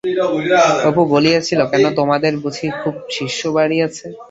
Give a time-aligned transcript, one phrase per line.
[0.87, 4.05] অপু বলিয়াছিল-কেন, তোমাদের বুঝি খুব শিষ্য-বাড়ি আছে?